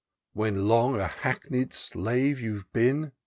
"When 0.33 0.67
long 0.67 0.99
a 0.99 1.05
hackney 1.05 1.63
'd 1.63 1.75
slave 1.75 2.41
you've 2.41 2.73
been. 2.73 3.11